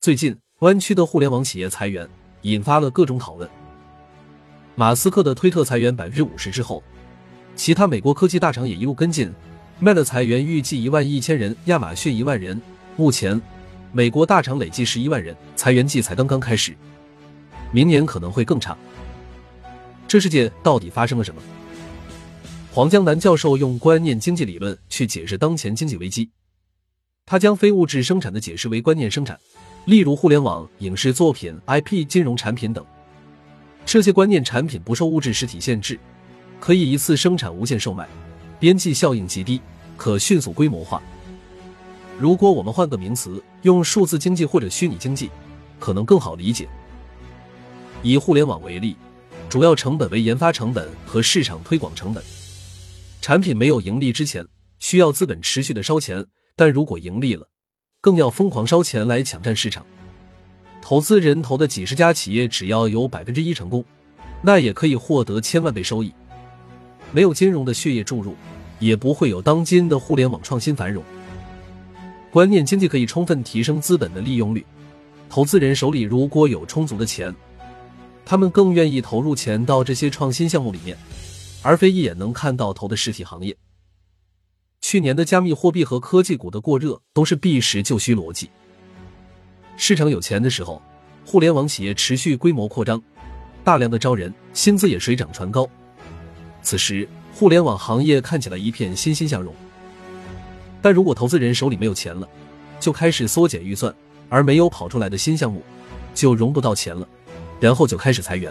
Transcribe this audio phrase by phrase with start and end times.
[0.00, 2.08] 最近，湾区的互联网企业裁员，
[2.42, 3.50] 引发了各种讨论。
[4.76, 6.80] 马斯克的推特裁员百分之五十之后，
[7.56, 9.32] 其他美国科技大厂也一路跟进。
[9.82, 12.60] Meta 裁员预计一万一千人，亚马逊一万人。
[12.96, 13.42] 目前，
[13.90, 16.76] 美国大厂累计十一万人，裁员季才刚刚开始，
[17.72, 18.78] 明年可能会更差。
[20.06, 21.42] 这世界到底发生了什么？
[22.70, 26.30] 黄江南教授用观念经济理论去解释当前经济危机。
[27.26, 29.38] 他将非物质生产的解释为观念生产，
[29.88, 32.84] 例如互联网、影视作品、IP、金融产品等。
[33.86, 35.98] 这些观念产品不受物质实体限制，
[36.60, 38.06] 可以一次生产、无限售卖。
[38.60, 39.62] 边际效应极低，
[39.96, 41.02] 可迅速规模化。
[42.18, 45.30] 如果我们换个名词，用数字经济或者虚拟经济，
[45.78, 46.68] 可能更好理解。
[48.02, 48.94] 以互联网为例，
[49.48, 52.22] 主要成本为研发成本和市场推广成本。
[53.22, 54.46] 产品没有盈利之前，
[54.80, 56.24] 需要资本持续的烧钱；
[56.54, 57.48] 但如果盈利了，
[58.00, 59.84] 更要疯狂烧钱来抢占市场。
[60.80, 63.84] 投资人投的几十家企业，只要有百分之一成功，
[64.40, 66.12] 那也可以获得千万倍收益。
[67.12, 68.36] 没有金融的血液注入，
[68.78, 71.02] 也不会有当今的互联网创新繁荣。
[72.30, 74.64] 观念经济可以充分提升资本的利用率。
[75.28, 77.34] 投资人手里如果有充足的钱，
[78.24, 80.96] 他们更愿意投入钱到这些创新项目里面，
[81.62, 83.56] 而非一眼能看到头的实体行业。
[84.90, 88.48] 去年的加密货币和科技股的过热，都是避实就虚逻辑。
[89.76, 90.80] 市场有钱的时候，
[91.26, 92.98] 互联网企业持续规模扩张，
[93.62, 95.68] 大量的招人，薪资也水涨船高。
[96.62, 99.54] 此时，互联网行业看起来一片欣欣向荣。
[100.80, 102.26] 但如果投资人手里没有钱了，
[102.80, 103.94] 就开始缩减预算，
[104.30, 105.62] 而没有跑出来的新项目，
[106.14, 107.06] 就融不到钱了，
[107.60, 108.50] 然后就开始裁员。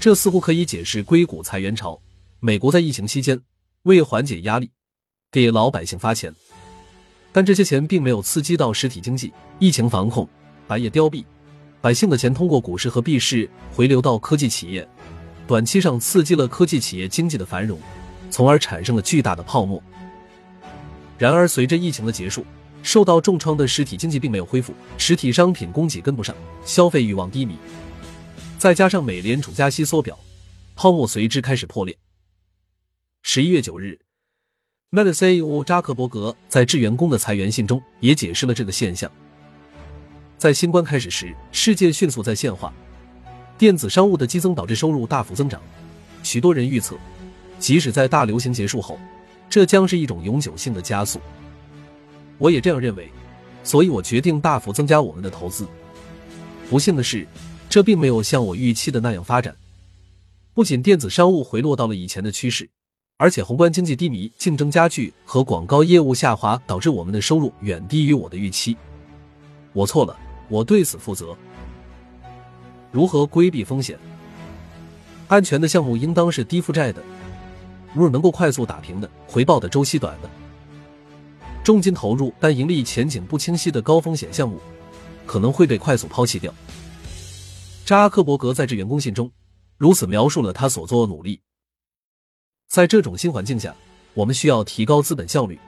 [0.00, 2.02] 这似乎可以解释硅谷裁员潮。
[2.40, 3.40] 美国在疫情期间
[3.84, 4.72] 为缓解压力，
[5.32, 6.34] 给老百姓发钱，
[7.30, 9.32] 但这些钱并没有刺激到实体经济。
[9.60, 10.28] 疫情防控，
[10.66, 11.24] 百业凋敝，
[11.80, 14.86] 百姓的钱通过股市和币市回流到科技企业。
[15.46, 17.78] 短期上刺激了科技企业经济的繁荣，
[18.28, 19.80] 从而产生了巨大的泡沫。
[21.16, 22.44] 然而，随着疫情的结束，
[22.82, 26.34] 受到重创的实体经济并没有恢复，实体商品供给跟不上，
[26.64, 27.56] 消费欲望低迷，
[28.58, 30.18] 再加上美联储加息缩表，
[30.74, 31.96] 泡沫随之开始破裂。
[33.22, 34.00] 十一月九日
[34.92, 39.10] ，Meta CEO 扎克伯格在致员工的裁员信中也解释了这个现象。
[40.36, 42.72] 在新冠开始时，世界迅速在线化。
[43.56, 45.60] 电子商务的激增导致收入大幅增长，
[46.22, 46.96] 许多人预测，
[47.58, 48.98] 即使在大流行结束后，
[49.48, 51.20] 这将是一种永久性的加速。
[52.38, 53.10] 我也这样认为，
[53.62, 55.68] 所以我决定大幅增加我们的投资。
[56.68, 57.26] 不幸的是，
[57.68, 59.54] 这并没有像我预期的那样发展。
[60.54, 62.70] 不仅电子商务回落到了以前的趋势，
[63.20, 68.74] 而且宏观经济低迷、竞争加剧和广告业务下滑，导致我们的收入远低于我的预期。
[69.74, 71.36] 我错了，我对此负责。
[72.90, 73.98] 如何规避风险？
[75.28, 77.02] 安全的项目应当是低负债的，
[77.92, 80.30] 如能够快速打平的，回报的周期短的，
[81.62, 84.58] 重金投入但盈利前景不清晰的高风险项目，
[85.26, 86.50] 可能会被快速抛弃掉。
[87.84, 89.30] 扎克伯格在致员工信中
[89.76, 91.38] 如此描述了他所做的努力。
[92.70, 93.74] 在这种新环境下，
[94.14, 95.58] 我们需要提高资本效率。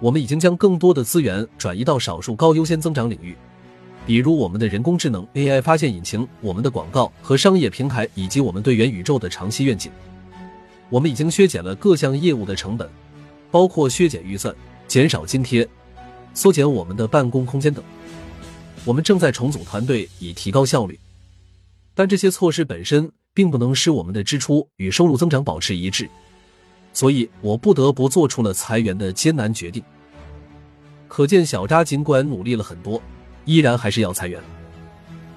[0.00, 3.36] 我们已经将更多的资源转移到少数高优先增长领域。
[4.06, 9.92] 比如我们的人工智能 AI 发现引擎，我们的广告和商业平台，以及我们对元宇宙的长期愿景。
[10.88, 12.88] 我们已经削减了各项业务的成本，
[13.50, 14.54] 包括削减预算、
[14.88, 15.68] 减少津贴、
[16.32, 17.84] 缩减我们的办公空间等。
[18.86, 20.98] 我们正在重组团队以提高效率，
[21.94, 26.08] 但这些措施本身并不能使我们的支出与收入增长保持一致，
[26.94, 29.82] 所以我不得不做出了裁员的艰难决定。
[31.06, 33.00] 可见，小扎尽管努力了很多。
[33.44, 34.42] 依然还是要裁员，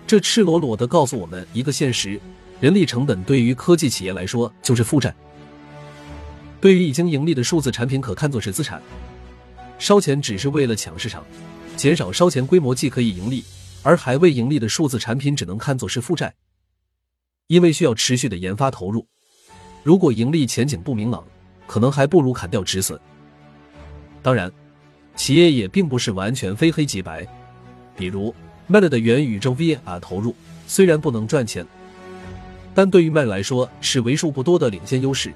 [0.08, 2.20] 这赤裸裸的告诉我们一个现实：
[2.62, 5.14] 人力成本对于科技企业来说就是负债。
[6.62, 8.82] 对于已经盈利的数字产品，可看作是资产。
[9.78, 11.24] 烧钱只是为了抢市场，
[11.76, 13.44] 减少烧钱规模既可以盈利，
[13.84, 16.34] 而还未盈利的数字产品只能看作是负债，
[17.50, 19.06] 因为需要持续的研发投入。
[19.84, 21.24] 如果盈利前景不明朗，
[21.66, 23.00] 可能还不如砍掉止损。
[24.22, 24.52] 当然，
[25.16, 27.28] 企业也并不是完全非黑即白。
[27.98, 28.34] 比如
[28.70, 30.36] ，Meta 的元宇宙 VR 投入
[30.68, 31.66] 虽然不能赚钱，
[32.76, 35.34] 但对于 Meta 来说是为数不多的领先优势。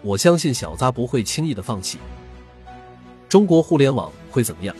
[0.00, 1.98] 我相信小扎不会轻易的放弃。
[3.28, 4.74] 中国互联网会怎么样？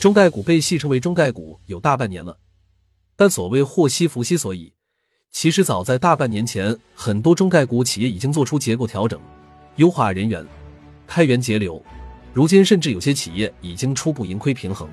[0.00, 2.36] 中概股被戏称为中概股有大半年了，
[3.14, 4.72] 但所谓祸兮福兮，所以
[5.32, 9.18] 其实早在大半年前，很多中概股企业已经做出结构调整，
[9.76, 10.46] 优化人员，
[11.06, 11.82] 开源节流。
[12.32, 14.88] 如今甚至有些企业已经初步盈亏平衡。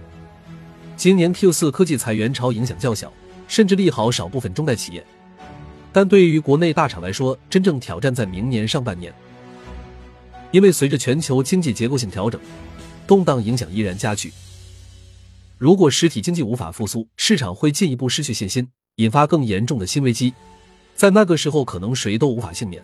[0.98, 3.14] 今年 Q 四科技裁员潮影响较小，
[3.48, 5.06] 甚至利好少部分中概企业。
[5.92, 9.14] 但对于国内大厂来说，真正挑战在明年上半年，
[10.52, 12.40] 因为随着全球经济结构性调整，
[13.06, 14.34] 动荡影响依然加剧。
[15.58, 18.70] 如果实体经济无法复苏，市场会进一步失去信心，
[19.00, 20.34] 引发更严重的新危机，
[20.94, 22.84] 在那个时候，可能谁都无法幸免。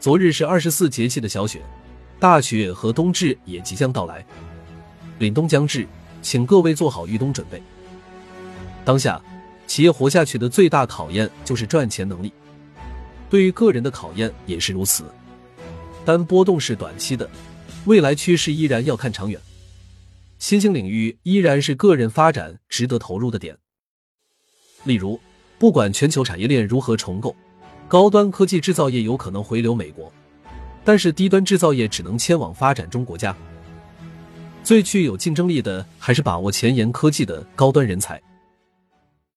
[0.00, 1.62] 昨日是二十四节气的小雪，
[2.18, 4.24] 大雪和冬至也即将到来，
[5.20, 5.86] 凛冬将至，
[6.22, 7.62] 请各位做好御冬准备。
[8.84, 9.20] 当下。
[9.68, 12.32] 企业活下去的最大考验就是赚钱能力，
[13.28, 15.04] 对于个人的考验也是如此。
[16.04, 17.28] 但波动是短期的，
[17.84, 19.40] 未来趋势依然要看长远。
[20.38, 23.58] 新兴领域依然是个人发展值得投入的点。
[24.86, 25.20] 例如，
[25.58, 27.34] 不管全球产业链如何重构，
[27.88, 30.10] 高端科技制造业有可能回流美国，
[30.84, 33.36] 但是低端制造业只能迁往发展中国家。
[34.62, 38.20] 最具有竞争力的还是把握前沿科技的高端人才。